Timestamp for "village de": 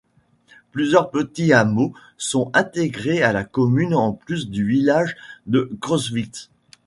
4.65-5.69